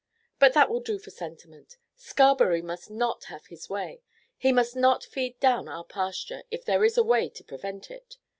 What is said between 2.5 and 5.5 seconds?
must not have his way. He must not feed